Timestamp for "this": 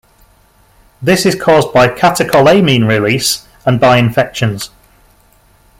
0.99-1.27